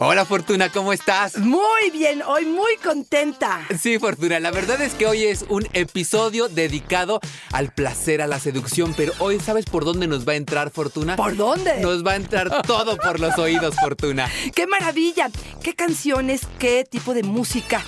[0.00, 1.38] Hola Fortuna, ¿cómo estás?
[1.38, 3.66] Muy bien, hoy muy contenta.
[3.80, 7.18] Sí, Fortuna, la verdad es que hoy es un episodio dedicado
[7.50, 11.16] al placer, a la seducción, pero hoy ¿sabes por dónde nos va a entrar Fortuna?
[11.16, 11.80] ¿Por dónde?
[11.80, 14.30] Nos va a entrar todo por los oídos, Fortuna.
[14.54, 15.32] ¡Qué maravilla!
[15.64, 17.82] ¿Qué canciones, qué tipo de música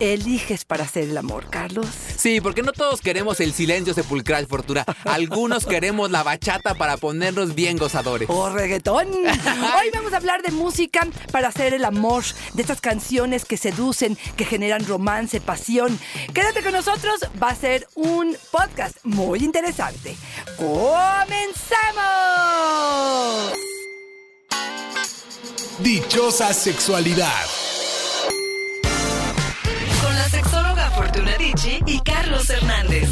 [0.00, 1.86] eliges para hacer el amor, Carlos?
[2.16, 4.84] Sí, porque no todos queremos el silencio sepulcral, Fortuna.
[5.04, 8.28] Algunos queremos la bachata para ponernos bien gozadores.
[8.30, 9.08] ¡O reggaetón!
[9.08, 14.16] Hoy vamos a hablar de música para hacer el amor, de estas canciones que seducen,
[14.36, 15.98] que generan romance, pasión.
[16.34, 20.16] Quédate con nosotros, va a ser un podcast muy interesante.
[20.56, 20.80] ¡Comenzamos!
[25.82, 27.46] Dichosa sexualidad.
[31.40, 33.08] Dicci y Carlos Hernández.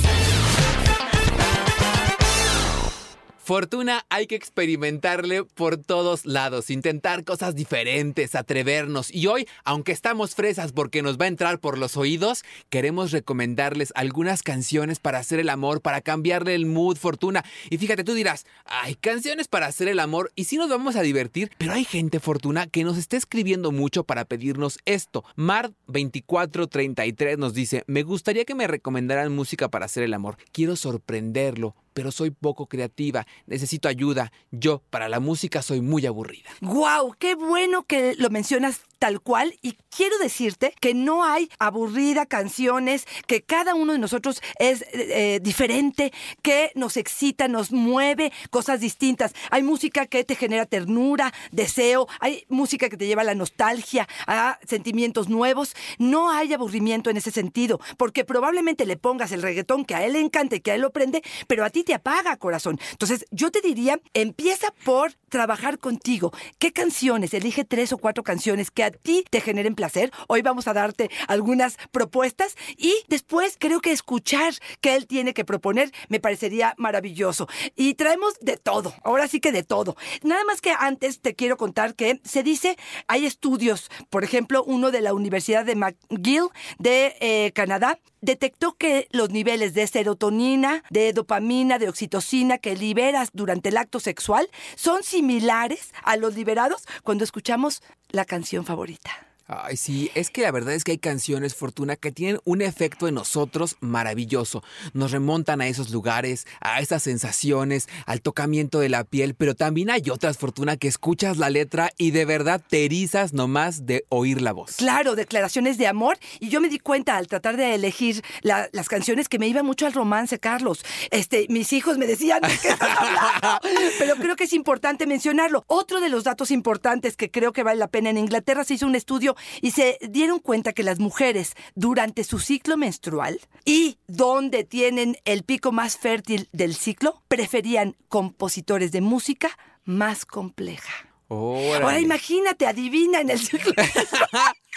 [3.49, 9.11] Fortuna hay que experimentarle por todos lados, intentar cosas diferentes, atrevernos.
[9.11, 13.95] Y hoy, aunque estamos fresas porque nos va a entrar por los oídos, queremos recomendarles
[13.97, 17.43] algunas canciones para hacer el amor, para cambiarle el mood, Fortuna.
[17.71, 21.01] Y fíjate, tú dirás, hay canciones para hacer el amor y sí nos vamos a
[21.01, 25.25] divertir, pero hay gente, Fortuna, que nos está escribiendo mucho para pedirnos esto.
[25.39, 30.37] Mar2433 nos dice, me gustaría que me recomendaran música para hacer el amor.
[30.53, 34.33] Quiero sorprenderlo pero soy poco creativa, necesito ayuda.
[34.51, 36.51] Yo, para la música, soy muy aburrida.
[36.61, 37.15] ¡Guau!
[37.19, 39.59] ¡Qué bueno que lo mencionas tal cual!
[39.63, 45.41] Y quiero decirte que no hay aburrida canciones, que cada uno de nosotros es eh,
[45.43, 49.35] diferente, que nos excita, nos mueve, cosas distintas.
[49.51, 54.09] Hay música que te genera ternura, deseo, hay música que te lleva a la nostalgia,
[54.27, 55.75] a sentimientos nuevos.
[55.99, 60.15] No hay aburrimiento en ese sentido, porque probablemente le pongas el reggaetón que a él
[60.15, 62.79] le encanta y que a él lo prende, pero a ti te apaga, corazón.
[62.93, 66.33] Entonces, yo te diría, empieza por trabajar contigo.
[66.59, 67.35] ¿Qué canciones?
[67.35, 70.11] Elige tres o cuatro canciones que a ti te generen placer.
[70.27, 75.45] Hoy vamos a darte algunas propuestas y después creo que escuchar qué él tiene que
[75.45, 77.49] proponer me parecería maravilloso.
[77.77, 79.97] Y traemos de todo, ahora sí que de todo.
[80.23, 82.77] Nada más que antes te quiero contar que se dice,
[83.07, 89.09] hay estudios, por ejemplo, uno de la Universidad de McGill de eh, Canadá, detectó que
[89.11, 95.03] los niveles de serotonina, de dopamina, de oxitocina que liberas durante el acto sexual son
[95.03, 99.28] similares a los liberados cuando escuchamos la canción favorita.
[99.51, 103.09] Ay, sí, es que la verdad es que hay canciones, Fortuna, que tienen un efecto
[103.09, 104.63] en nosotros maravilloso.
[104.93, 109.89] Nos remontan a esos lugares, a esas sensaciones, al tocamiento de la piel, pero también
[109.89, 114.43] hay otras, Fortuna, que escuchas la letra y de verdad te erizas nomás de oír
[114.43, 114.77] la voz.
[114.77, 116.19] Claro, declaraciones de amor.
[116.41, 119.65] Y yo me di cuenta al tratar de elegir la- las canciones que me iban
[119.65, 120.85] mucho al romance, Carlos.
[121.11, 123.61] Este, mis hijos me decían, ¿de qué estás hablando?
[123.99, 125.65] Pero creo que es importante mencionarlo.
[125.69, 128.87] Otro de los datos importantes que creo que vale la pena, en Inglaterra se hizo
[128.87, 134.65] un estudio y se dieron cuenta que las mujeres durante su ciclo menstrual y donde
[134.65, 139.51] tienen el pico más fértil del ciclo, preferían compositores de música
[139.85, 140.93] más compleja.
[141.29, 141.85] Órale.
[141.85, 143.73] Ahora imagínate, adivina en el ciclo.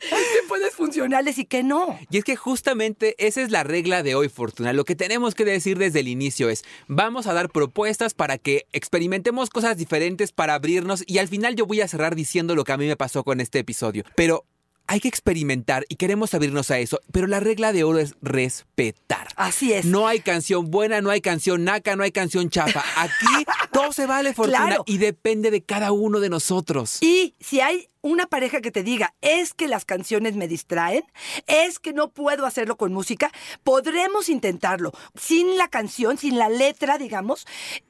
[0.08, 1.98] ¿Qué puedes funcionales y qué no?
[2.10, 4.72] Y es que justamente esa es la regla de hoy, Fortuna.
[4.72, 8.66] Lo que tenemos que decir desde el inicio es, vamos a dar propuestas para que
[8.72, 12.72] experimentemos cosas diferentes, para abrirnos y al final yo voy a cerrar diciendo lo que
[12.72, 14.04] a mí me pasó con este episodio.
[14.16, 14.44] Pero
[14.86, 19.28] hay que experimentar y queremos abrirnos a eso, pero la regla de oro es respetar.
[19.36, 19.84] Así es.
[19.84, 22.82] No hay canción buena, no hay canción naca, no hay canción chafa.
[22.96, 24.82] Aquí todo se vale, Fortuna, Claro.
[24.86, 26.98] y depende de cada uno de nosotros.
[27.02, 31.04] Y si hay una pareja que te diga, es que las canciones me distraen,
[31.46, 33.30] es que no puedo hacerlo con música,
[33.64, 37.46] podremos intentarlo sin la canción, sin la letra, digamos,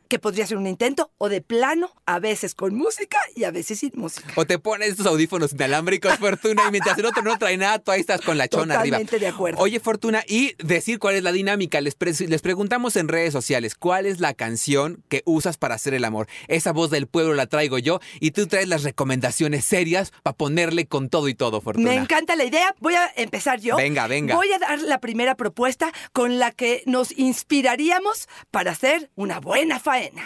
[0.09, 3.79] que podría ser un intento, o de plano, a veces con música y a veces
[3.79, 4.27] sin música.
[4.35, 7.93] O te pones estos audífonos inalámbricos, Fortuna, y mientras el otro no trae nada, tú
[7.93, 8.97] ahí estás con la chona arriba.
[8.97, 9.61] Totalmente de acuerdo.
[9.61, 11.81] Oye, Fortuna, y decir cuál es la dinámica.
[11.81, 15.95] Les, pre- les preguntamos en redes sociales, ¿cuál es la canción que usas para hacer
[15.95, 16.27] el amor?
[16.49, 20.87] Esa voz del pueblo la traigo yo y tú traes las recomendaciones serias para ponerle
[20.87, 21.91] con todo y todo, Fortuna.
[21.91, 22.75] Me encanta la idea.
[22.81, 23.77] Voy a empezar yo.
[23.77, 24.35] Venga, venga.
[24.35, 29.81] Voy a dar la primera propuesta con la que nos inspiraríamos para hacer una buena
[29.81, 30.23] faena.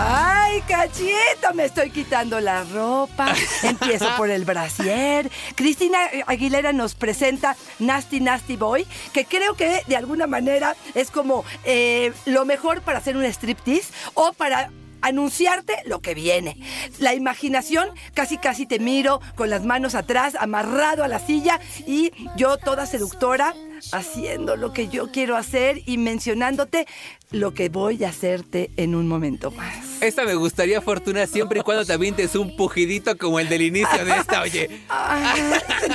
[0.00, 1.52] ¡Ay, cachito!
[1.54, 3.34] Me estoy quitando la ropa.
[3.64, 5.28] Empiezo por el brasier.
[5.56, 5.98] Cristina
[6.28, 12.12] Aguilera nos presenta Nasty Nasty Boy, que creo que de alguna manera es como eh,
[12.26, 14.70] lo mejor para hacer un striptease o para
[15.02, 16.56] anunciarte lo que viene.
[16.98, 22.12] La imaginación, casi casi te miro con las manos atrás, amarrado a la silla y
[22.36, 23.54] yo toda seductora,
[23.92, 26.86] haciendo lo que yo quiero hacer y mencionándote
[27.30, 30.02] lo que voy a hacerte en un momento más.
[30.02, 34.04] Esta me gustaría, Fortuna, siempre y cuando te avientes un pujidito como el del inicio
[34.04, 34.68] de esta, oye.
[34.88, 35.42] Ay,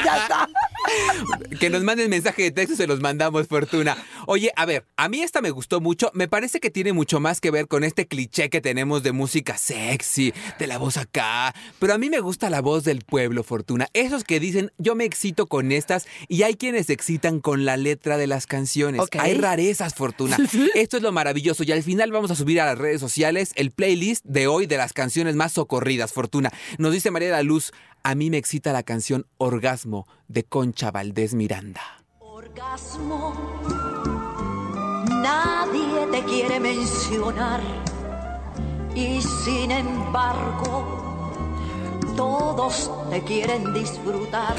[0.03, 0.49] ya está.
[1.59, 3.97] Que nos manden mensaje de texto, se los mandamos, Fortuna.
[4.27, 6.11] Oye, a ver, a mí esta me gustó mucho.
[6.13, 9.57] Me parece que tiene mucho más que ver con este cliché que tenemos de música
[9.57, 11.53] sexy, de la voz acá.
[11.79, 13.87] Pero a mí me gusta la voz del pueblo, Fortuna.
[13.93, 17.77] Esos que dicen, yo me excito con estas, y hay quienes se excitan con la
[17.77, 19.01] letra de las canciones.
[19.19, 20.37] Hay rarezas, Fortuna.
[20.75, 21.63] Esto es lo maravilloso.
[21.63, 24.77] Y al final vamos a subir a las redes sociales el playlist de hoy de
[24.77, 26.51] las canciones más socorridas, Fortuna.
[26.77, 27.71] Nos dice María de la Luz,
[28.03, 31.81] a mí me excita la canción Orgasmo de Concha Valdés Miranda.
[32.19, 33.33] Orgasmo,
[35.09, 37.61] nadie te quiere mencionar
[38.93, 41.01] y sin embargo
[42.17, 44.55] todos te quieren disfrutar.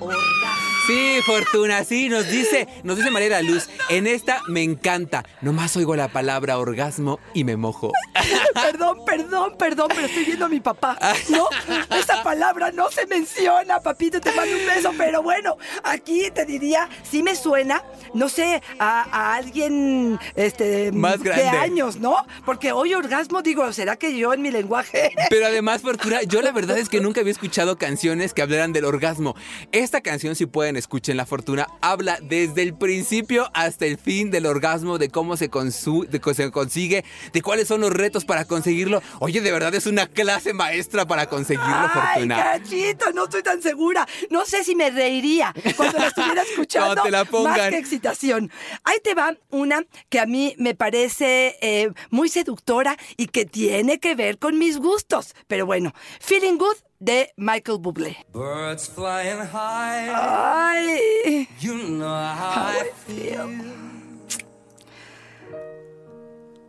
[0.00, 0.54] Orgasmo.
[0.86, 5.24] Sí, Fortuna, sí, nos dice, nos dice María de la Luz, en esta me encanta.
[5.40, 7.90] Nomás oigo la palabra orgasmo y me mojo.
[8.54, 10.96] Perdón, perdón, perdón, pero estoy viendo a mi papá.
[11.28, 11.48] No,
[11.96, 16.88] esa palabra no se menciona, papito, te mando un beso, pero bueno, aquí te diría,
[17.02, 17.82] sí me suena,
[18.12, 21.48] no sé, a, a alguien este, Más de grande.
[21.48, 22.16] años, ¿no?
[22.44, 25.12] Porque hoy orgasmo, digo, ¿será que yo en mi lenguaje?
[25.30, 28.84] Pero además, Fortuna, yo la verdad es que nunca había escuchado canciones que hablaran del
[28.84, 29.34] orgasmo.
[29.72, 34.46] Esta canción, si pueden escuchen la Fortuna, habla desde el principio hasta el fin del
[34.46, 38.44] orgasmo, de cómo se, consu- de cómo se consigue, de cuáles son los retos para
[38.44, 39.02] conseguirlo.
[39.20, 42.36] Oye, de verdad es una clase maestra para conseguirlo, Ay, Fortuna.
[42.36, 44.06] cachito, no estoy tan segura.
[44.30, 47.02] No sé si me reiría cuando la estuviera escuchando.
[47.02, 47.58] Te la pongan.
[47.58, 48.50] Más que excitación.
[48.84, 53.98] Ahí te va una que a mí me parece eh, muy seductora y que tiene
[54.00, 55.34] que ver con mis gustos.
[55.46, 58.16] Pero bueno, Feeling Good de Michael Bublé.
[58.32, 63.50] Birds flying high, Ay, you know how I feel.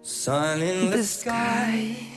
[0.01, 2.14] Sun in the the sky.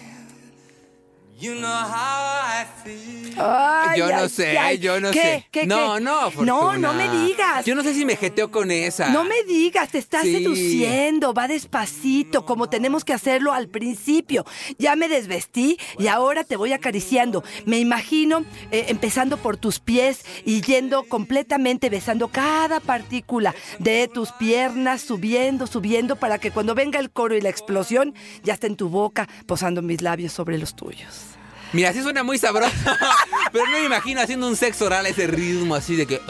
[1.38, 3.34] You know how I feel.
[3.40, 4.78] Ay, yo no ay, sé, ay.
[4.78, 5.22] yo no ¿Qué?
[5.22, 5.46] sé.
[5.52, 6.00] ¿Qué, no, qué?
[6.00, 6.46] no, Fortuna.
[6.46, 7.64] No, no me digas.
[7.64, 9.10] Yo no sé si me jeteo con esa.
[9.10, 10.32] No me digas, te estás Sí.
[10.32, 14.44] seduciendo, va despacito, como tenemos que hacerlo al principio.
[14.78, 17.44] Ya me desvestí y ahora te voy acariciando.
[17.66, 24.32] Me imagino eh, empezando por tus pies y yendo completamente besando cada partícula de tus
[24.32, 28.74] piernas, subiendo, subiendo, para que cuando venga el coro y la explosión, ya esté en
[28.76, 31.27] tu boca, posando mis labios sobre los tuyos.
[31.72, 32.72] Mira, sí suena muy sabroso.
[33.52, 36.20] pero no me imagino haciendo un sexo oral a ese ritmo así de que.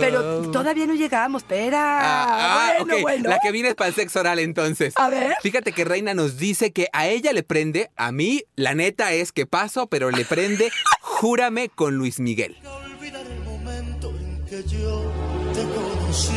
[0.00, 1.98] Pero todavía no llegamos, espera.
[2.00, 3.02] Ah, ah, bueno, ok.
[3.02, 3.28] bueno.
[3.28, 4.94] La que viene es para el sexo oral entonces.
[4.96, 5.34] A ver.
[5.42, 9.32] Fíjate que Reina nos dice que a ella le prende, a mí la neta es
[9.32, 10.70] que paso, pero le prende
[11.00, 12.56] Júrame con Luis Miguel.
[12.64, 15.12] olvidar el momento en que yo
[15.52, 16.32] te conocí.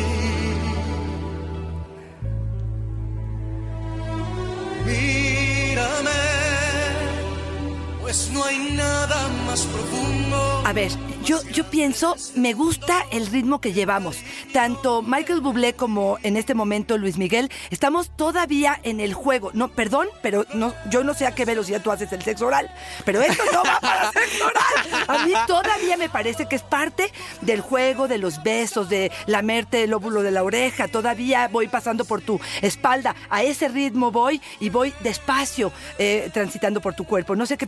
[8.05, 10.61] Pues no hay nada más profundo.
[10.63, 10.91] A ver,
[11.23, 14.17] yo, yo pienso, me gusta el ritmo que llevamos.
[14.53, 19.49] Tanto Michael Bublé como en este momento Luis Miguel, estamos todavía en el juego.
[19.55, 22.69] No, perdón, pero no, yo no sé a qué velocidad tú haces el sexo oral,
[23.05, 25.05] pero esto no va para sexo oral.
[25.07, 29.83] A mí todavía me parece que es parte del juego, de los besos, de lamerte
[29.83, 30.87] el óvulo de la oreja.
[30.87, 33.15] Todavía voy pasando por tu espalda.
[33.31, 37.35] A ese ritmo voy y voy despacio eh, transitando por tu cuerpo.
[37.35, 37.65] No sé qué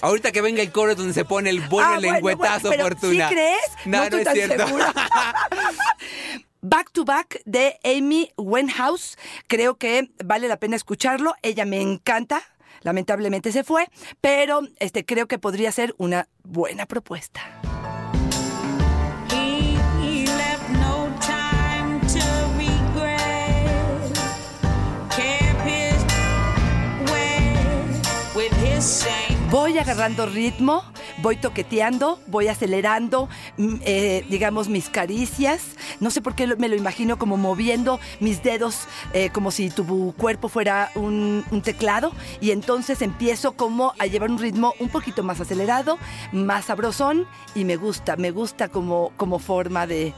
[0.00, 2.84] Ahorita que venga el coro donde se pone el bueno Ah, el bueno, lengüetazo, bueno,
[2.84, 3.28] pero Fortuna.
[3.28, 3.60] ¿Sí crees?
[3.84, 4.66] No, no, estoy es tan cierto.
[4.66, 4.92] segura.
[6.60, 9.16] Back to Back de Amy Winehouse.
[9.46, 11.34] Creo que vale la pena escucharlo.
[11.42, 12.42] Ella me encanta.
[12.82, 13.88] Lamentablemente se fue,
[14.20, 17.40] pero este creo que podría ser una buena propuesta.
[29.50, 30.84] Voy agarrando ritmo,
[31.22, 35.62] voy toqueteando, voy acelerando, mm, eh, digamos, mis caricias.
[36.00, 40.12] No sé por qué me lo imagino como moviendo mis dedos eh, como si tu
[40.18, 42.12] cuerpo fuera un, un teclado.
[42.42, 45.96] Y entonces empiezo como a llevar un ritmo un poquito más acelerado,
[46.30, 47.26] más sabrosón.
[47.54, 50.12] Y me gusta, me gusta como, como forma de,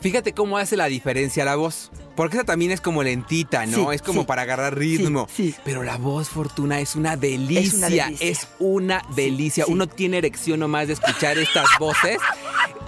[0.00, 1.90] Fíjate cómo hace la diferencia la voz.
[2.14, 3.90] Porque esa también es como lentita, ¿no?
[3.90, 4.26] Sí, es como sí.
[4.26, 5.28] para agarrar ritmo.
[5.32, 5.60] Sí, sí.
[5.64, 7.60] Pero la voz, Fortuna, es una delicia.
[7.60, 8.28] Es una delicia.
[8.28, 9.64] Es una delicia.
[9.64, 9.72] sí.
[9.72, 12.18] Uno tiene erección nomás de escuchar estas voces.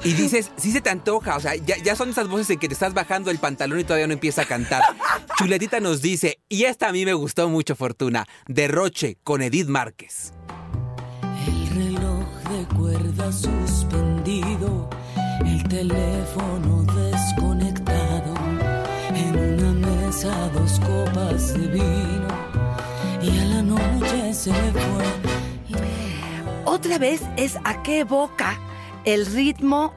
[0.03, 1.37] Y dices, sí se te antoja.
[1.37, 3.85] O sea, ya, ya son esas voces en que te estás bajando el pantalón y
[3.85, 4.83] todavía no empieza a cantar.
[5.39, 8.27] Chuletita nos dice, y esta a mí me gustó mucho, Fortuna.
[8.47, 10.33] Derroche con Edith Márquez.
[11.47, 14.89] El reloj de cuerda suspendido,
[15.45, 18.35] el teléfono desconectado,
[19.15, 22.29] en una mesa dos copas de vino
[23.23, 25.81] y a la noche se fue.
[26.65, 28.59] Otra vez es a qué evoca
[29.05, 29.93] el ritmo.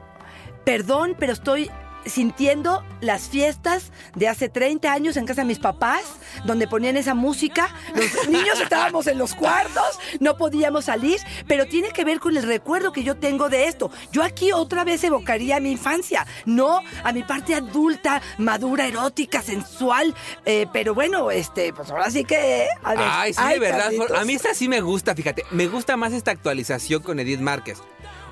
[0.64, 1.70] Perdón, pero estoy
[2.06, 6.02] sintiendo las fiestas de hace 30 años en casa de mis papás,
[6.44, 7.74] donde ponían esa música.
[7.94, 12.42] Los niños estábamos en los cuartos, no podíamos salir, pero tiene que ver con el
[12.42, 13.90] recuerdo que yo tengo de esto.
[14.12, 19.42] Yo aquí otra vez evocaría a mi infancia, no a mi parte adulta, madura, erótica,
[19.42, 20.14] sensual.
[20.44, 22.66] eh, pero bueno, este, pues ahora sí que.
[22.82, 23.84] a ver, Ay, sí, ay, de verdad.
[23.84, 24.18] Carlitos.
[24.18, 25.44] A mí esta sí me gusta, fíjate.
[25.50, 27.78] Me gusta más esta actualización con Edith Márquez.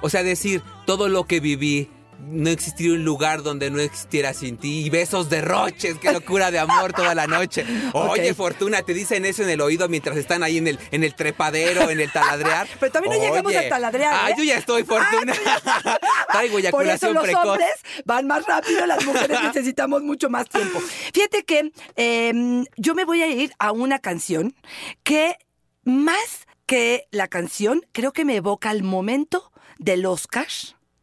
[0.01, 1.91] O sea, decir todo lo que viví.
[2.25, 4.85] No existiría un lugar donde no existiera sin ti.
[4.87, 7.65] Y besos de roches, qué locura de amor toda la noche.
[7.93, 8.33] Oye.
[8.35, 11.91] Fortuna, te dicen eso en el oído mientras están ahí en el, en el trepadero,
[11.91, 12.67] en el taladrear.
[12.81, 14.35] Pero todavía no llegamos a taladrear, Ah, ¿eh?
[14.39, 15.35] yo ya estoy, Fortuna.
[16.33, 17.45] Traigo Por eso los precoz.
[17.45, 17.71] hombres
[18.05, 20.81] van más rápido, las mujeres necesitamos mucho más tiempo.
[21.13, 24.55] Fíjate que eh, yo me voy a ir a una canción
[25.03, 25.37] que
[25.85, 30.47] más que la canción, creo que me evoca el momento del Oscar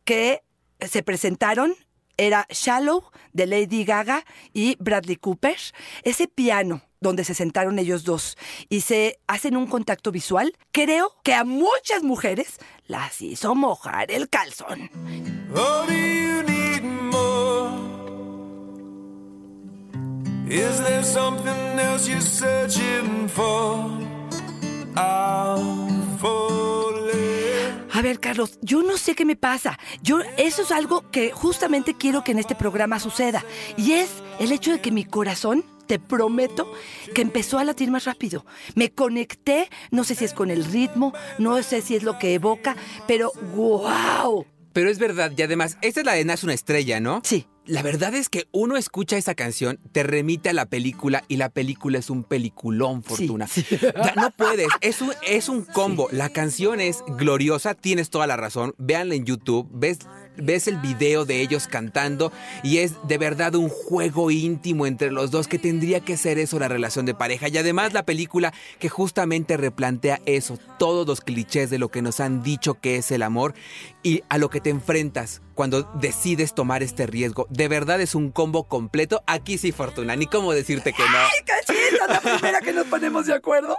[0.06, 0.42] que
[0.88, 1.76] se presentaron.
[2.18, 5.58] Era Shallow de Lady Gaga y Bradley Cooper.
[6.04, 11.34] Ese piano donde se sentaron ellos dos y se hacen un contacto visual, creo que
[11.34, 12.58] a muchas mujeres
[12.88, 14.90] las hizo mojar el calzón.
[27.92, 29.80] A ver, Carlos, yo no sé qué me pasa.
[30.02, 33.44] Yo eso es algo que justamente quiero que en este programa suceda
[33.78, 36.72] y es el hecho de que mi corazón te prometo
[37.16, 38.46] que empezó a latir más rápido.
[38.76, 42.36] Me conecté, no sé si es con el ritmo, no sé si es lo que
[42.36, 42.76] evoca,
[43.08, 44.46] pero wow.
[44.72, 47.22] Pero es verdad, y además, esta es la de Nace una estrella, ¿no?
[47.24, 47.48] Sí.
[47.70, 51.50] La verdad es que uno escucha esa canción, te remite a la película y la
[51.50, 53.48] película es un peliculón, Fortuna.
[53.70, 56.10] Ya no puedes, es un, es un combo.
[56.12, 58.74] La canción es gloriosa, tienes toda la razón.
[58.80, 60.00] Véanla en YouTube, ves,
[60.42, 62.32] ves el video de ellos cantando
[62.64, 66.60] y es de verdad un juego íntimo entre los dos que tendría que ser eso
[66.60, 67.48] la relación de pareja.
[67.48, 72.20] Y además la película que justamente replantea eso, todos los clichés de lo que nos
[72.20, 73.54] han dicho que es el amor
[74.04, 77.48] y a lo que te enfrentas cuando decides tomar este riesgo.
[77.50, 79.24] De verdad es un combo completo.
[79.28, 81.18] Aquí sí, Fortuna, ni cómo decirte que no.
[81.18, 82.08] ¡Ay, cachita!
[82.08, 83.78] La primera que nos ponemos de acuerdo.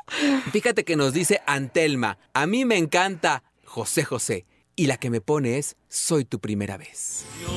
[0.53, 4.45] Fíjate que nos dice Antelma, a mí me encanta José José.
[4.81, 7.27] Y la que me pone es Soy tu primera vez.
[7.43, 7.51] Yo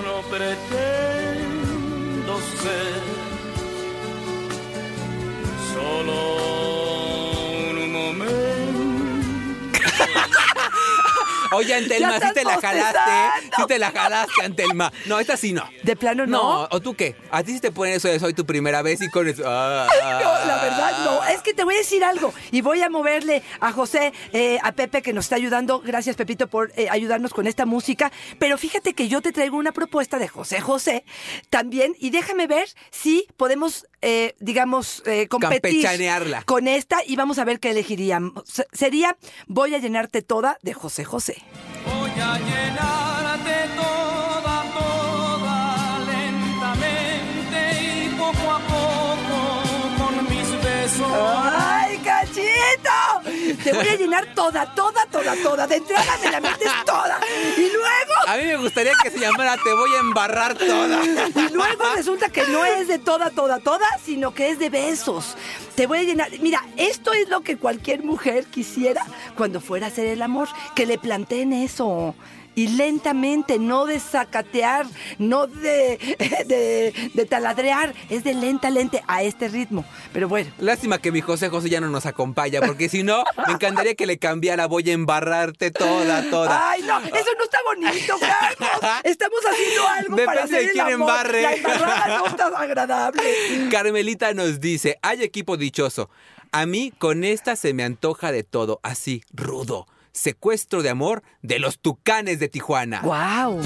[0.00, 3.02] no pretendo ser
[5.74, 6.14] solo
[7.68, 8.38] un momento.
[11.52, 13.00] Oye, Antelma, sí te la jalaste.
[13.56, 14.92] Sí te la jalaste, Antelma.
[15.06, 15.68] No, esta sí no.
[15.82, 16.38] De plano no.
[16.62, 17.16] No, ¿o tú qué?
[17.30, 19.42] A ti sí te ponen eso de Soy tu primera vez y con eso...
[19.46, 21.24] ah, No, la verdad no.
[21.24, 24.72] Es que te voy a decir algo y voy a moverle a José, eh, a
[24.72, 25.80] Pepe que nos está ayudando.
[25.80, 28.12] Gracias Pepito por eh, ayudarnos con esta música.
[28.38, 31.04] Pero fíjate que yo te traigo una propuesta de José José
[31.50, 35.86] también y déjame ver si podemos, eh, digamos, competir
[36.46, 38.42] con esta y vamos a ver qué elegiríamos.
[38.46, 41.37] Se- Sería Voy a llenarte toda de José José.
[41.86, 48.87] Voy a llenarte toda, toda lentamente y poco a poco
[53.68, 55.66] Te voy a llenar toda, toda, toda, toda.
[55.66, 57.20] De entrada me la metes toda.
[57.54, 58.14] Y luego...
[58.26, 61.04] A mí me gustaría que se llamara Te voy a embarrar toda.
[61.04, 65.36] Y luego resulta que no es de toda, toda, toda, sino que es de besos.
[65.74, 66.30] Te voy a llenar.
[66.40, 69.04] Mira, esto es lo que cualquier mujer quisiera
[69.36, 72.14] cuando fuera a hacer el amor, que le planteen eso.
[72.58, 74.84] Y lentamente, no de sacatear,
[75.18, 75.96] no de,
[76.48, 79.84] de, de taladrear, es de lenta, lente a este ritmo.
[80.12, 83.52] Pero bueno, Lástima que mi José José ya no nos acompaña, porque si no, me
[83.52, 86.70] encantaría que le cambiara Voy a embarrarte toda, toda.
[86.72, 88.70] Ay, no, eso no está bonito, Carlos.
[89.04, 91.10] Estamos haciendo algo para Depende hacer de el quién amor.
[91.10, 91.42] embarre.
[91.42, 93.22] La embarrada no está agradable.
[93.70, 96.10] Carmelita nos dice, hay equipo dichoso.
[96.50, 99.86] A mí con esta se me antoja de todo, así, rudo.
[100.12, 103.00] Secuestro de amor de los tucanes de Tijuana.
[103.02, 103.60] ¡Wow!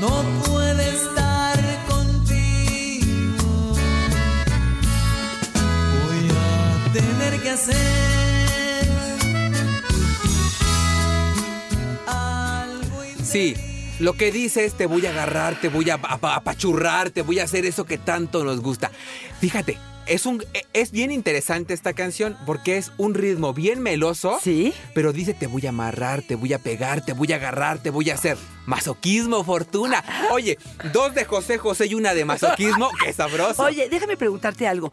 [0.00, 1.58] no puede estar
[1.88, 3.06] contigo.
[6.04, 8.86] Voy a tener que hacer
[12.06, 13.54] algo Sí,
[13.98, 17.44] lo que dices, te voy a agarrar, te voy a ap- apachurrar, te voy a
[17.44, 18.90] hacer eso que tanto nos gusta.
[19.40, 24.38] Fíjate, es, un, es bien interesante esta canción porque es un ritmo bien meloso.
[24.42, 24.72] Sí.
[24.94, 27.90] Pero dice, te voy a amarrar, te voy a pegar, te voy a agarrar, te
[27.90, 28.36] voy a hacer.
[28.66, 30.04] Masoquismo, fortuna.
[30.32, 30.58] Oye,
[30.92, 32.90] dos de José José y una de masoquismo.
[33.04, 33.62] ¡Qué sabroso!
[33.62, 34.90] Oye, déjame preguntarte algo.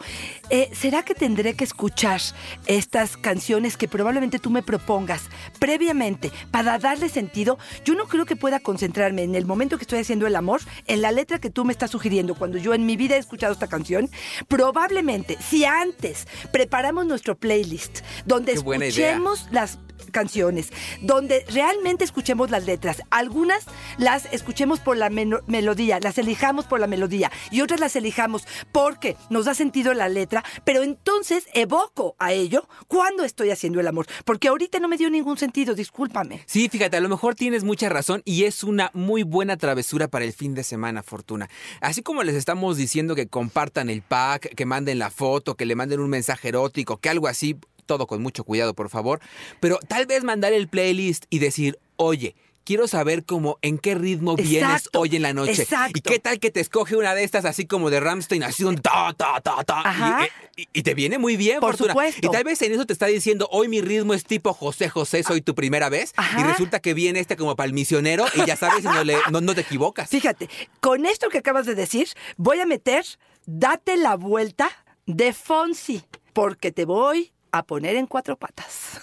[0.49, 2.21] Eh, ¿Será que tendré que escuchar
[2.65, 5.23] estas canciones que probablemente tú me propongas
[5.59, 7.57] previamente para darle sentido?
[7.83, 11.01] Yo no creo que pueda concentrarme en el momento que estoy haciendo el amor en
[11.01, 12.35] la letra que tú me estás sugiriendo.
[12.35, 14.09] Cuando yo en mi vida he escuchado esta canción,
[14.47, 15.02] probablemente
[15.39, 19.79] si antes preparamos nuestro playlist donde escuchemos las
[20.13, 23.03] canciones, donde realmente escuchemos las letras.
[23.09, 23.65] Algunas
[23.97, 29.17] las escuchemos por la melodía, las elijamos por la melodía y otras las elijamos porque
[29.29, 34.05] nos da sentido la letra, pero entonces evoco a ello cuando estoy haciendo el amor,
[34.23, 36.43] porque ahorita no me dio ningún sentido, discúlpame.
[36.45, 40.23] Sí, fíjate, a lo mejor tienes mucha razón y es una muy buena travesura para
[40.23, 41.49] el fin de semana, Fortuna.
[41.81, 45.75] Así como les estamos diciendo que compartan el pack, que manden la foto, que le
[45.75, 49.19] manden un mensaje erótico, que algo así, todo con mucho cuidado, por favor.
[49.59, 52.35] Pero tal vez mandar el playlist y decir, oye,
[52.65, 55.63] quiero saber cómo, en qué ritmo vienes Exacto, hoy en la noche.
[55.63, 55.97] exacto.
[55.97, 58.77] ¿Y qué tal que te escoge una de estas así como de Ramstein, así un
[58.77, 60.27] ta, ta, ta, ta?
[60.55, 61.91] y- y te viene muy bien, Por Fortuna.
[61.91, 62.25] supuesto.
[62.25, 65.23] Y tal vez en eso te está diciendo, hoy mi ritmo es tipo José José,
[65.23, 66.13] soy tu primera vez.
[66.15, 66.39] Ajá.
[66.39, 69.17] Y resulta que viene este como para el misionero y ya sabes, y no, le-
[69.29, 70.09] no- no te equivocas.
[70.09, 70.47] Fíjate,
[70.79, 73.03] con esto que acabas de decir, voy a meter
[73.45, 74.69] Date la vuelta
[75.05, 78.99] de Fonsi, porque te voy a poner en cuatro patas.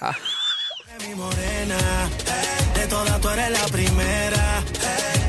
[1.09, 1.79] Mi morena,
[2.75, 4.63] de todas tú eres la primera.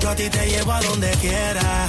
[0.02, 1.88] Yo a ti te llevo a donde quiera.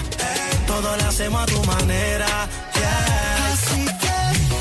[0.66, 2.26] Todo lo hacemos a tu manera.
[2.74, 3.52] yeah.
[3.52, 4.16] Así que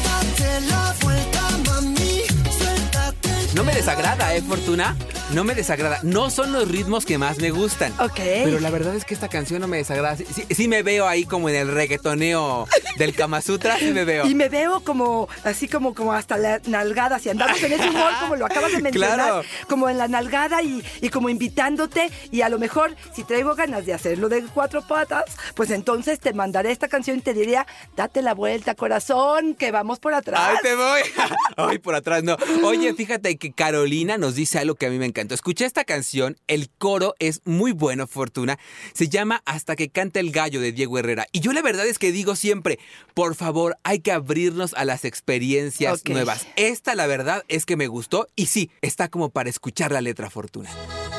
[0.07, 2.21] date la vuelta, mami.
[2.57, 3.53] Suéltate.
[3.53, 4.95] No me desagrada, ¿eh, Fortuna?
[5.33, 5.99] No me desagrada.
[6.03, 7.93] No son los ritmos que más me gustan.
[8.01, 8.15] Ok.
[8.17, 10.17] Pero la verdad es que esta canción no me desagrada.
[10.17, 12.67] Sí, sí- sí me veo ahí como en el reggaetoneo
[12.97, 14.25] del Kama Sutra, sí me veo.
[14.31, 18.11] Y me veo como, así como, como hasta la nalgada, si andamos en ese humor,
[18.19, 19.41] como lo acabas de mencionar, Claro.
[19.69, 23.85] como en la nalgada y, y como invitándote, y a lo mejor, si traigo ganas
[23.85, 25.23] de hacerlo de cuatro patas,
[25.55, 27.65] pues entonces te mandaré esta canción y te diría,
[27.95, 30.41] date la vuelta, corazón, que vamos por atrás.
[30.43, 31.01] ¡Ay, te voy!
[31.55, 32.35] ¡Ay, por atrás no!
[32.63, 35.35] Oye, fíjate que Carolina nos dice algo que a mí me encantó.
[35.35, 38.57] Escuché esta canción, el coro es muy bueno, Fortuna.
[38.93, 41.27] Se llama Hasta que canta el gallo de Diego Herrera.
[41.31, 42.79] Y yo la verdad es que digo siempre,
[43.13, 46.47] por favor, hay que abrirnos a las experiencias nuevas.
[46.55, 50.29] Esta, la verdad, es que me gustó y sí, está como para escuchar la letra,
[50.29, 50.69] Fortuna.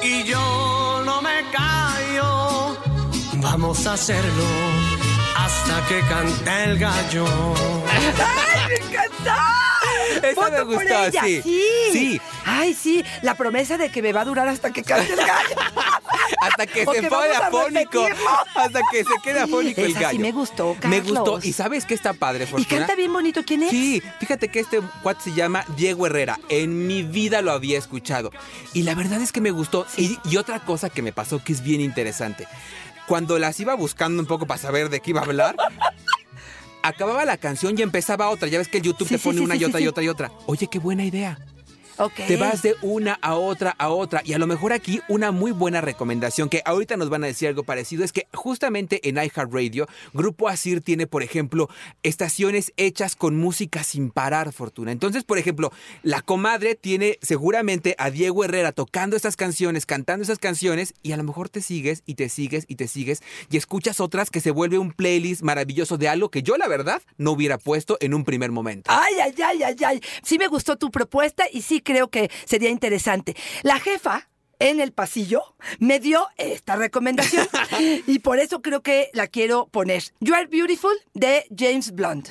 [0.03, 2.77] Y yo no me callo.
[3.35, 4.45] Vamos a hacerlo
[5.37, 7.27] hasta que cante el gallo.
[7.87, 9.72] ¡Ay, me encantó!
[10.23, 11.43] Esa Voto me por gustó, ella, sí.
[11.43, 11.63] sí.
[11.93, 12.21] Sí.
[12.45, 15.57] Ay, sí, la promesa de que me va a durar hasta que cante el gallo.
[16.41, 18.07] Hasta que O se que pone afónico.
[18.57, 20.19] Hasta que se quede afónico el Esa sí gallo.
[20.21, 21.39] me gustó, Me gustó.
[21.43, 23.71] ¿Y sabes qué está padre, Y canta bien bonito, ¿quién es?
[23.71, 26.41] Sí, fíjate que este cuate se llama Diego Herrera.
[26.49, 28.31] En mi vida lo había escuchado.
[28.73, 29.87] Y la verdad es que me gustó.
[29.97, 32.49] Y, y otra cosa que me pasó que es bien interesante.
[33.07, 35.55] Cuando las iba buscando un poco para saber de qué iba a hablar,
[36.83, 38.49] acababa la canción y empezaba otra.
[38.49, 40.03] Ya ves que el YouTube Sí, te pone sí, una sí, y otra y otra
[40.03, 40.33] y otra.
[40.47, 41.39] Oye, qué buena idea.
[42.11, 44.23] Te vas de una a otra a otra.
[44.25, 47.49] Y a lo mejor aquí una muy buena recomendación que ahorita nos van a decir
[47.49, 51.69] algo parecido es que justamente en iHeartRadio, Grupo Asir tiene, por ejemplo,
[52.03, 54.93] estaciones hechas con música sin parar, Fortuna.
[54.93, 60.39] Entonces, por ejemplo, La Comadre tiene seguramente a Diego Herrera tocando estas canciones, cantando esas
[60.39, 64.01] canciones, y a lo mejor te sigues y te sigues y te sigues y escuchas
[64.01, 67.59] otras que se vuelve un playlist maravilloso de algo que yo, la verdad, no hubiera
[67.59, 68.91] puesto en un primer momento.
[68.91, 70.03] Ay, ay, ay, ay, ay.
[70.23, 73.37] Sí me gustó tu propuesta y sí creo que sería interesante.
[73.63, 74.29] La jefa
[74.59, 75.43] en el pasillo
[75.79, 77.47] me dio esta recomendación
[78.07, 80.03] y por eso creo que la quiero poner.
[80.21, 82.31] You Are Beautiful de James Blunt.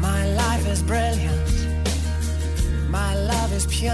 [0.00, 1.32] My life is brilliant.
[2.90, 3.92] My love is pure.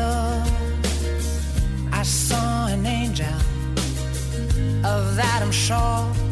[1.91, 3.27] I saw an angel.
[4.85, 6.28] Of that I'm sure.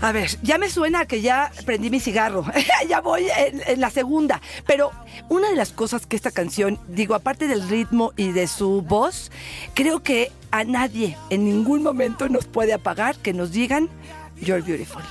[0.00, 2.44] A ver, ya me suena que ya prendí mi cigarro.
[2.88, 4.40] ya voy en, en la segunda.
[4.66, 4.90] Pero
[5.28, 9.30] una de las cosas que esta canción, digo, aparte del ritmo y de su voz,
[9.74, 13.88] creo que a nadie en ningún momento nos puede apagar que nos digan
[14.40, 15.02] You're beautiful.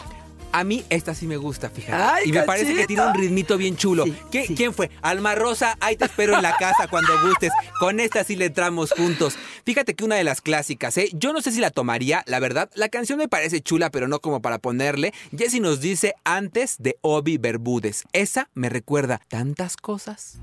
[0.53, 2.01] A mí esta sí me gusta, fíjate.
[2.01, 4.03] Ay, y me parece que tiene un ritmito bien chulo.
[4.03, 4.55] Sí, ¿Qué- sí.
[4.55, 4.91] ¿Quién fue?
[5.01, 7.51] Alma Rosa, ahí te espero en la casa cuando gustes.
[7.79, 9.35] Con esta sí le entramos juntos.
[9.65, 11.09] Fíjate que una de las clásicas, ¿eh?
[11.13, 12.69] Yo no sé si la tomaría, la verdad.
[12.75, 15.13] La canción me parece chula, pero no como para ponerle.
[15.37, 18.03] Jessy nos dice antes de Obi Bermúdez.
[18.11, 20.37] Esa me recuerda tantas cosas.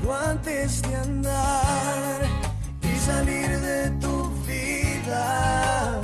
[0.00, 2.22] Pero antes de andar
[2.82, 6.00] y salir de tu vida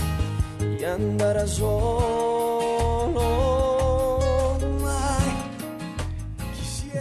[0.79, 2.46] y andar a solo.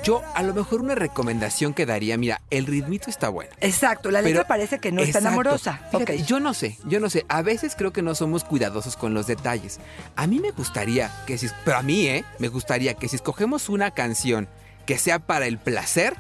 [0.06, 3.50] Yo a lo mejor una recomendación que daría, mira, el ritmito está bueno.
[3.60, 5.82] Exacto, la letra parece que no es tan amorosa.
[5.90, 6.26] Fíjate, Ok.
[6.28, 7.26] Yo no sé, yo no sé.
[7.28, 9.80] A veces creo que no somos cuidadosos con los detalles.
[10.16, 12.24] A mí me gustaría que si, pero a mí, ¿eh?
[12.38, 14.48] Me gustaría que si escogemos una canción
[14.86, 16.16] que sea para el placer,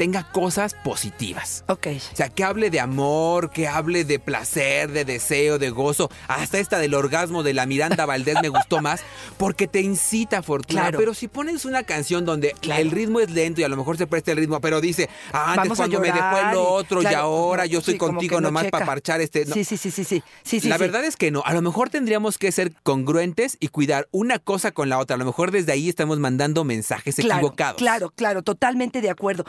[0.00, 1.62] tenga cosas positivas.
[1.68, 1.88] Ok.
[2.12, 6.10] O sea, que hable de amor, que hable de placer, de deseo, de gozo.
[6.26, 9.02] Hasta esta del orgasmo de la Miranda Valdés me gustó más
[9.36, 10.80] porque te incita, Fortuna.
[10.84, 10.98] Claro.
[10.98, 12.80] Pero si pones una canción donde Claro.
[12.80, 15.48] el ritmo es lento y a lo mejor se presta el ritmo, pero dice, ah,
[15.52, 18.36] antes Vamos a cuando me dejó el y- otro y ahora yo estoy sí, contigo
[18.40, 18.70] no nomás checa.
[18.78, 19.44] para parchar este...
[19.44, 19.52] no.
[19.54, 20.22] Sí, sí, sí, sí, sí.
[20.42, 20.80] sí, la sí.
[20.80, 21.42] verdad es que no.
[21.44, 25.16] A lo mejor tendríamos que ser congruentes y cuidar una cosa con la otra.
[25.16, 27.76] A lo mejor desde ahí estamos mandando mensajes equivocados.
[27.76, 29.44] Claro, claro, totalmente de acuerdo.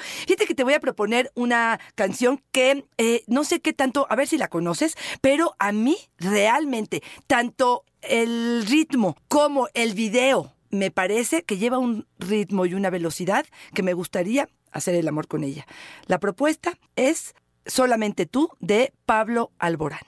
[0.48, 4.28] Que te voy a proponer una canción que eh, no sé qué tanto, a ver
[4.28, 11.44] si la conoces, pero a mí realmente, tanto el ritmo como el video, me parece
[11.44, 15.66] que lleva un ritmo y una velocidad que me gustaría hacer el amor con ella.
[16.08, 20.02] La propuesta es Solamente tú de Pablo Alborán.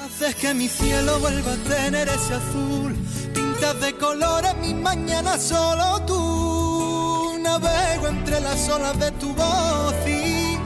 [0.00, 2.96] Haces que mi cielo vuelva a tener ese azul.
[3.34, 6.43] Pintas de colores mi mañana solo tú.
[7.44, 10.58] Navego entre las olas de tu voz y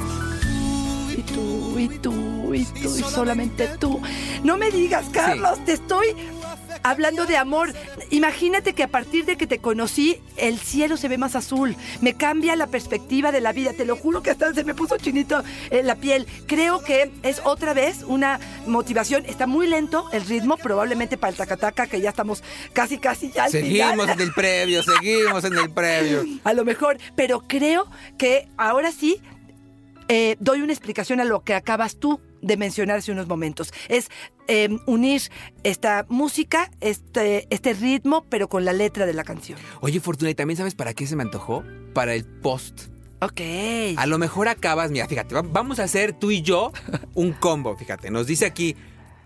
[1.18, 4.00] Y tú, y tú, y tú, y solamente tú.
[4.44, 6.14] No me digas, Carlos, te estoy
[6.82, 7.72] hablando de amor.
[8.10, 11.76] Imagínate que a partir de que te conocí, el cielo se ve más azul.
[12.00, 13.72] Me cambia la perspectiva de la vida.
[13.72, 16.26] Te lo juro que hasta se me puso chinito eh, la piel.
[16.46, 19.24] Creo que es otra vez una motivación.
[19.26, 23.44] Está muy lento el ritmo, probablemente para el tacataca, que ya estamos casi, casi ya
[23.44, 24.10] al Seguimos final.
[24.10, 26.24] en el previo, seguimos en el previo.
[26.44, 27.86] A lo mejor, pero creo
[28.16, 29.20] que ahora sí
[30.08, 33.72] eh, doy una explicación a lo que acabas tú de mencionar hace unos momentos.
[33.88, 34.08] Es
[34.48, 35.22] eh, unir
[35.64, 39.58] esta música, este, este ritmo, pero con la letra de la canción.
[39.80, 41.64] Oye, Fortuna, ¿y también sabes para qué se me antojó?
[41.94, 42.88] Para el post.
[43.20, 43.40] Ok.
[43.96, 46.72] A lo mejor acabas, mira, fíjate, va- vamos a hacer tú y yo
[47.14, 48.10] un combo, fíjate.
[48.10, 48.76] Nos dice aquí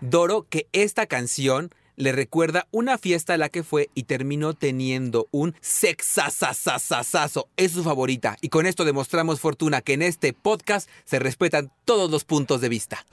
[0.01, 5.27] Doro que esta canción le recuerda una fiesta a la que fue y terminó teniendo
[5.31, 7.47] un sexasasasasazo.
[7.57, 8.37] Es su favorita.
[8.41, 12.69] Y con esto demostramos, Fortuna, que en este podcast se respetan todos los puntos de
[12.69, 13.05] vista.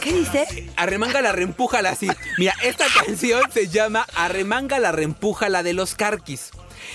[0.00, 0.70] ¿Qué dice?
[0.76, 2.08] Arremanga la reempújala así.
[2.38, 6.50] Mira, esta canción se llama Arremanga la reempújala de los Carquis.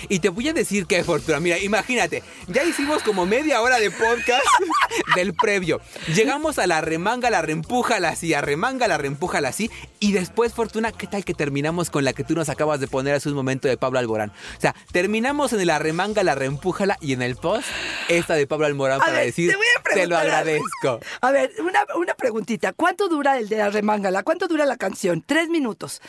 [0.08, 3.90] Y te voy a decir que Fortuna, mira, imagínate, ya hicimos como media hora de
[3.90, 4.44] podcast
[5.16, 5.80] del previo.
[6.14, 9.70] Llegamos a la remanga, la reempújala así, arremanga, la reempújala así.
[10.00, 13.14] Y después, Fortuna, ¿qué tal que terminamos con la que tú nos acabas de poner
[13.14, 14.30] hace un momento de Pablo Alborán?
[14.56, 17.66] O sea, terminamos en el arremanga, la reempújala y en el post,
[18.08, 21.00] esta de Pablo Alborán A para ver, decir, te voy a te lo agradezco.
[21.20, 22.72] A ver, una, una preguntita.
[22.72, 24.22] ¿Cuánto dura el de la remángala?
[24.22, 25.22] ¿Cuánto dura la canción?
[25.26, 26.00] Tres minutos.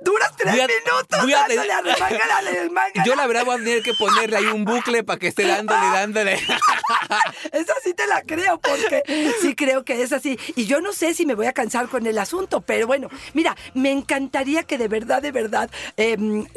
[0.00, 1.62] ¿Duras tres Voy a- minutos voy a- dándole
[1.94, 3.04] remángala, remángala?
[3.04, 5.86] Yo la verdad voy a tener que ponerle ahí un bucle para que esté dándole,
[5.92, 6.34] dándole.
[7.52, 9.02] Esa sí te la creo, porque
[9.40, 10.38] sí creo que es así.
[10.56, 13.56] Y yo no sé si me voy a cansar con el asunto, pero bueno, mira,
[13.74, 16.16] me encantaría que de verdad, de verdad, eh,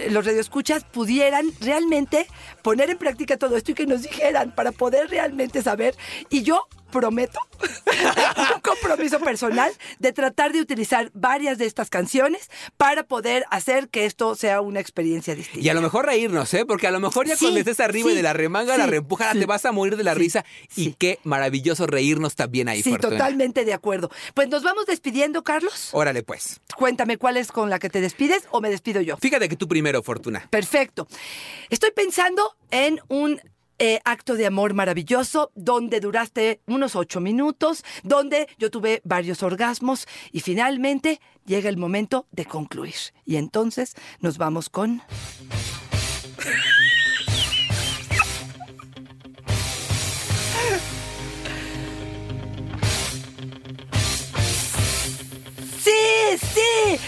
[0.09, 2.27] los radioescuchas pudieran realmente
[2.61, 5.95] poner en práctica todo esto y que nos dijeran para poder realmente saber.
[6.29, 7.39] Y yo prometo
[8.55, 14.05] un compromiso personal de tratar de utilizar varias de estas canciones para poder hacer que
[14.05, 15.59] esto sea una experiencia distinta.
[15.65, 16.65] Y a lo mejor reírnos, ¿eh?
[16.65, 18.85] Porque a lo mejor ya Sí, cuando estés arriba sí, y de la remanga, la
[18.85, 20.45] sí, reempuja, sí, te vas a morir de la sí, risa.
[20.75, 23.17] Y qué maravilloso reírnos también ahí, Sí, Fortuna.
[23.17, 24.11] totalmente de acuerdo.
[24.35, 25.89] Pues nos vamos despidiendo, Carlos.
[25.91, 26.61] Órale, pues.
[26.77, 29.17] Cuéntame cuál es con la que te despides o me despido yo.
[29.17, 30.47] Fíjate que tú primero, Fortuna.
[30.49, 31.07] Perfecto.
[31.69, 33.41] Estoy pensando en un
[33.79, 40.07] eh, acto de amor maravilloso donde duraste unos ocho minutos, donde yo tuve varios orgasmos
[40.31, 42.95] y finalmente llega el momento de concluir.
[43.25, 45.01] Y entonces nos vamos con...
[55.83, 55.91] Sí,
[56.37, 56.99] sí.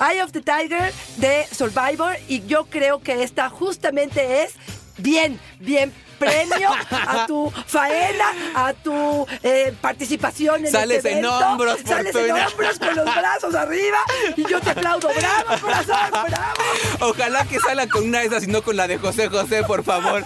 [0.00, 4.54] Eye of the Tiger de Survivor y yo creo que esta justamente es
[4.98, 5.92] bien, bien.
[6.18, 11.38] Premio a tu faena, a tu eh, participación en Sales este en evento.
[11.38, 13.98] hombros, Sales en hombros con los brazos arriba
[14.36, 15.08] y yo te aplaudo.
[15.14, 16.10] ¡Bravo, corazón!
[16.10, 16.62] ¡Bravo!
[17.00, 19.84] Ojalá que salga con una de esas y no con la de José José, por
[19.84, 20.24] favor.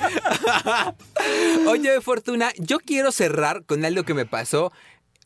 [1.67, 4.73] Oye, Fortuna, yo quiero cerrar con algo que me pasó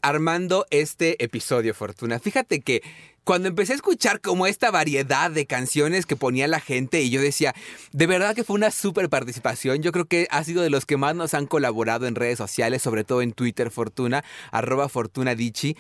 [0.03, 2.19] armando este episodio, Fortuna.
[2.19, 2.83] Fíjate que
[3.27, 7.21] cuando empecé a escuchar como esta variedad de canciones que ponía la gente y yo
[7.21, 7.57] decía,
[7.91, 9.83] de verdad que fue una súper participación.
[9.83, 12.83] Yo creo que ha sido de los que más nos han colaborado en redes sociales,
[12.83, 15.77] sobre todo en Twitter, Fortuna, arroba Fortuna Dichi.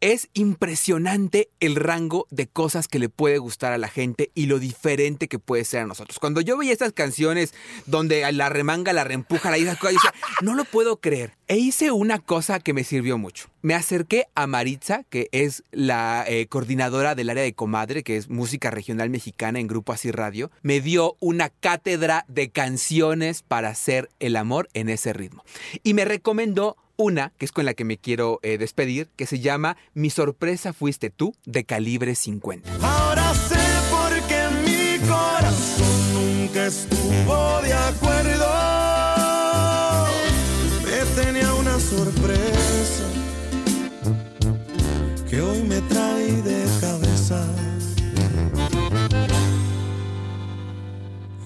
[0.00, 4.58] Es impresionante el rango de cosas que le puede gustar a la gente y lo
[4.58, 6.18] diferente que puede ser a nosotros.
[6.18, 7.54] Cuando yo veía estas canciones
[7.86, 11.32] donde la remanga, la reempuja, la cosas, yo decía, no lo puedo creer.
[11.48, 13.48] E hice una cosa que me sirvió mucho.
[13.62, 18.28] Me acerqué a Maritza, que es la eh, coordinadora del área de Comadre, que es
[18.28, 20.50] música regional mexicana en Grupo Así Radio.
[20.62, 25.44] Me dio una cátedra de canciones para hacer el amor en ese ritmo.
[25.82, 29.40] Y me recomendó una, que es con la que me quiero eh, despedir, que se
[29.40, 32.70] llama Mi sorpresa fuiste tú, de calibre 50.
[32.82, 33.56] Ahora sé
[33.90, 37.74] por qué mi corazón nunca estuvo de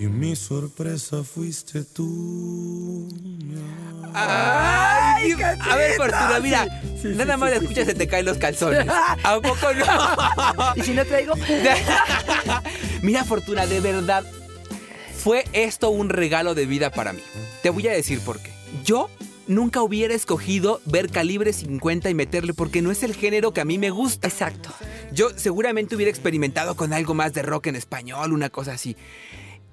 [0.01, 3.07] Y mi sorpresa fuiste tú.
[4.15, 5.97] Ay, qué a ver.
[5.97, 6.65] Fortuna, mira,
[6.97, 7.91] Sí, sí, nada sí, más sí, la escuchas sí.
[7.91, 8.87] se te caen los calzones.
[9.23, 10.75] ¿A poco no?
[10.77, 11.35] Y si no traigo,
[13.03, 14.25] Mira, Fortuna, de verdad,
[15.23, 17.21] fue esto un regalo de vida para mí.
[17.63, 18.51] Te voy a decir por qué.
[18.87, 19.11] Yo
[19.49, 23.67] nunca hubiera escogido ver calibre 50 y meterle porque no es el género que a
[23.67, 24.27] mí me gusta.
[24.29, 24.71] exacto.
[25.13, 28.97] Yo seguramente hubiera experimentado con algo más de rock en español, una cosa así.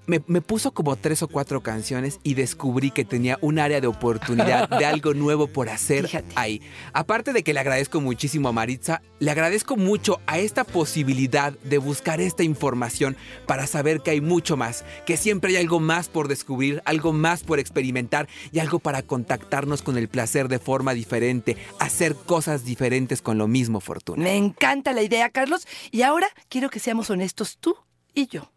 [0.07, 3.87] Me, me puso como tres o cuatro canciones y descubrí que tenía un área de
[3.87, 6.33] oportunidad de algo nuevo por hacer Fíjate.
[6.35, 6.61] ahí.
[6.93, 11.77] Aparte de que le agradezco muchísimo a Maritza, le agradezco mucho a esta posibilidad de
[11.77, 16.27] buscar esta información para saber que hay mucho más, que siempre hay algo más por
[16.27, 21.57] descubrir, algo más por experimentar y algo para contactarnos con el placer de forma diferente,
[21.79, 24.23] hacer cosas diferentes con lo mismo, Fortuna.
[24.23, 25.67] Me encanta la idea, Carlos.
[25.91, 27.75] Y ahora quiero que seamos honestos tú
[28.13, 28.51] y yo.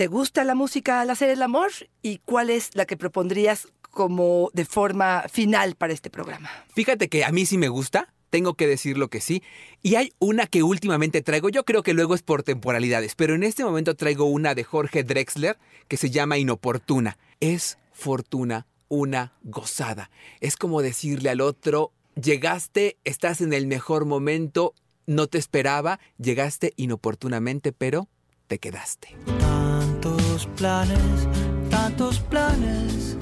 [0.00, 1.70] ¿Te gusta la música al hacer el amor?
[2.00, 6.48] ¿Y cuál es la que propondrías como de forma final para este programa?
[6.74, 9.42] Fíjate que a mí sí me gusta, tengo que decirlo que sí.
[9.82, 13.42] Y hay una que últimamente traigo, yo creo que luego es por temporalidades, pero en
[13.42, 17.18] este momento traigo una de Jorge Drexler que se llama Inoportuna.
[17.40, 20.10] Es fortuna, una gozada.
[20.40, 24.72] Es como decirle al otro, llegaste, estás en el mejor momento,
[25.04, 28.08] no te esperaba, llegaste inoportunamente, pero
[28.46, 29.14] te quedaste.
[30.30, 31.28] Tantos planes,
[31.70, 33.16] tantos planes,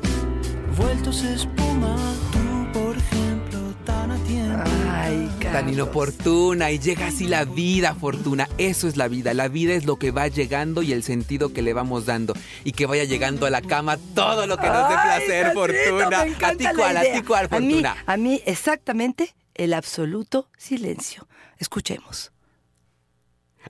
[0.77, 1.97] vueltos espuma,
[2.33, 4.71] tú por ejemplo, tan a tiempo.
[4.90, 8.47] Ay, Tan inoportuna y llega así la vida, Fortuna.
[8.59, 9.33] Eso es la vida.
[9.33, 12.35] La vida es lo que va llegando y el sentido que le vamos dando.
[12.62, 16.25] Y que vaya llegando a la cama todo lo que nos dé placer, Fortuna.
[16.27, 17.97] me A ti la cuál, a ti A mí, Fortuna.
[18.05, 21.27] a mí exactamente el absoluto silencio.
[21.57, 22.33] Escuchemos.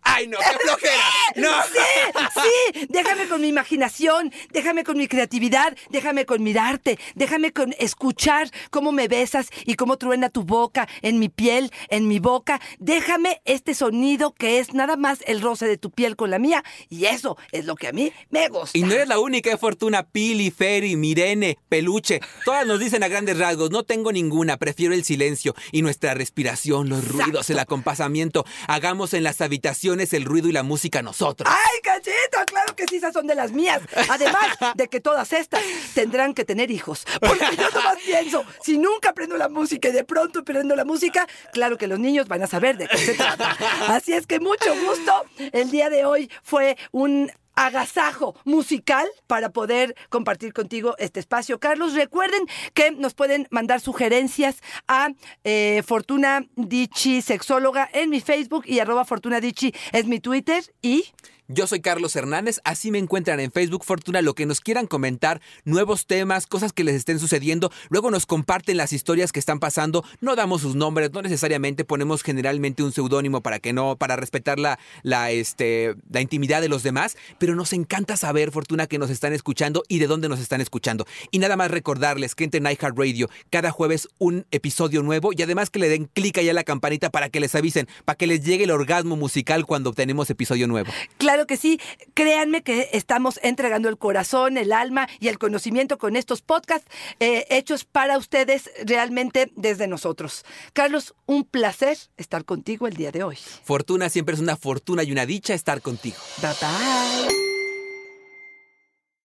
[0.02, 0.38] ¡Ay, no!
[0.38, 1.02] ¡Qué flojera!
[1.36, 1.48] ¡No!
[1.64, 7.74] Sí, sí, déjame con mi imaginación, déjame con mi creatividad, déjame con mirarte, déjame con
[7.78, 12.60] escuchar cómo me besas y cómo truena tu boca en mi piel, en mi boca.
[12.78, 16.64] Déjame este sonido que es nada más el roce de tu piel con la mía
[16.88, 18.76] y eso es lo que a mí me gusta.
[18.76, 20.06] Y no eres la única, eh, Fortuna.
[20.10, 22.20] Pili, Ferry, Mirene, Peluche.
[22.44, 26.88] Todas nos dicen a grandes rasgos, no tengo ninguna, prefiero el silencio y nuestra respiración,
[26.88, 28.44] los ruidos, el acompasamiento.
[28.66, 31.48] Hagamos en las habitaciones el ruido y la música nosotros.
[31.50, 32.38] ¡Ay, cachito!
[32.46, 33.80] Claro que sí, esas son de las mías.
[34.08, 35.62] Además de que todas estas
[35.94, 37.04] tendrán que tener hijos.
[37.20, 41.26] Porque yo nomás pienso, si nunca aprendo la música y de pronto aprendo la música,
[41.52, 43.56] claro que los niños van a saber de qué se trata.
[43.88, 45.24] Así es que mucho gusto.
[45.52, 51.58] El día de hoy fue un agasajo musical para poder compartir contigo este espacio.
[51.58, 55.08] Carlos, recuerden que nos pueden mandar sugerencias a
[55.42, 61.04] eh, Fortuna Dichi Sexóloga en mi Facebook y arroba Fortuna Dichi es mi Twitter y...
[61.50, 65.40] Yo soy Carlos Hernández, así me encuentran en Facebook Fortuna, lo que nos quieran comentar,
[65.64, 70.04] nuevos temas, cosas que les estén sucediendo, luego nos comparten las historias que están pasando,
[70.20, 74.58] no damos sus nombres, no necesariamente ponemos generalmente un seudónimo para que no, para respetar
[74.58, 78.98] la, la, este, la intimidad de los demás, pero pero nos encanta saber, Fortuna, que
[78.98, 81.06] nos están escuchando y de dónde nos están escuchando.
[81.30, 85.70] Y nada más recordarles que entre en iHeartRadio cada jueves un episodio nuevo y además
[85.70, 88.44] que le den clic ahí a la campanita para que les avisen, para que les
[88.44, 90.92] llegue el orgasmo musical cuando obtenemos episodio nuevo.
[91.16, 91.80] Claro que sí.
[92.12, 96.86] Créanme que estamos entregando el corazón, el alma y el conocimiento con estos podcasts
[97.18, 100.44] eh, hechos para ustedes realmente desde nosotros.
[100.74, 103.38] Carlos, un placer estar contigo el día de hoy.
[103.64, 106.18] Fortuna siempre es una fortuna y una dicha estar contigo.
[106.42, 107.37] Bye bye.